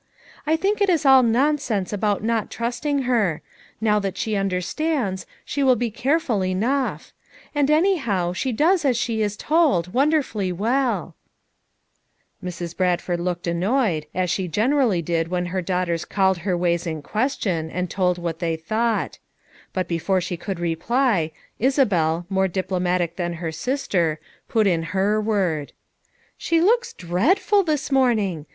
I 0.47 0.55
think 0.55 0.81
it 0.81 0.89
is 0.89 1.05
all 1.05 1.21
nonsense 1.21 1.93
about 1.93 2.23
not 2.23 2.49
trusting 2.49 3.03
her; 3.03 3.43
now 3.79 3.99
that 3.99 4.17
she 4.17 4.35
understands, 4.35 5.27
she 5.45 5.61
will 5.61 5.75
be 5.75 5.91
care 5.91 6.19
ful 6.19 6.43
enough; 6.43 7.13
and, 7.53 7.69
anyhow, 7.69 8.33
she 8.33 8.51
does 8.51 8.83
as 8.83 8.97
she 8.97 9.21
is 9.21 9.37
told, 9.37 9.93
wonderfully 9.93 10.51
welL" 10.51 11.13
Mrs. 12.43 12.75
Bradford 12.75 13.19
looked 13.19 13.45
annoyed, 13.45 14.07
as 14.15 14.31
she 14.31 14.47
gen 14.47 14.71
erally 14.71 15.05
did 15.05 15.27
when 15.27 15.45
her 15.53 15.61
daughters 15.61 16.03
called 16.03 16.39
her 16.39 16.57
ways 16.57 16.87
in 16.87 17.03
question 17.03 17.69
and 17.69 17.87
told 17.87 18.17
what 18.17 18.39
they 18.39 18.55
thought; 18.55 19.19
but 19.71 19.87
be 19.87 19.99
fore 19.99 20.19
she 20.19 20.35
could 20.35 20.59
reply, 20.59 21.29
Isabel, 21.59 22.25
more 22.27 22.47
diplomatic 22.47 23.17
than 23.17 23.33
her 23.33 23.51
sister, 23.51 24.19
put 24.49 24.65
in 24.65 24.81
her 24.97 25.21
word, 25.21 25.73
"She 26.39 26.59
looks 26.59 26.91
dreadful 26.91 27.61
this 27.63 27.91
morning! 27.91 28.47